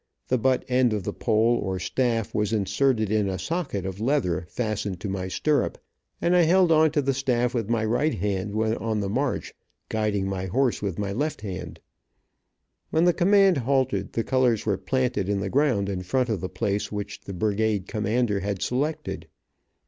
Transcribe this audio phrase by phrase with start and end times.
[0.29, 4.47] The butt end of the pole, or staff, was inserted in a socket of leather
[4.49, 5.77] fastened to my stirrup,
[6.19, 9.53] and I held on to the staff with my right hand when on the march,
[9.89, 11.81] guiding my horse with my left hand,
[12.89, 16.49] When the command halted the colors were planted in the ground in front of the
[16.49, 19.27] place which the brigade commander had selected.